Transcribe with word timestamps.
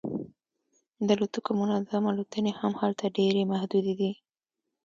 د 1.05 1.07
الوتکو 1.15 1.51
منظم 1.61 2.03
الوتنې 2.11 2.51
هم 2.59 2.73
هلته 2.81 3.05
ډیرې 3.17 3.43
محدودې 3.51 3.93
دي 3.99 4.11